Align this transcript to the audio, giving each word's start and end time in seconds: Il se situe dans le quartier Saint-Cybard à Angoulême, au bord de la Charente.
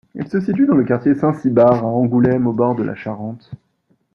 Il 0.15 0.27
se 0.27 0.41
situe 0.41 0.65
dans 0.65 0.73
le 0.73 0.83
quartier 0.83 1.13
Saint-Cybard 1.13 1.83
à 1.83 1.87
Angoulême, 1.87 2.47
au 2.47 2.53
bord 2.53 2.73
de 2.73 2.81
la 2.81 2.95
Charente. 2.95 3.51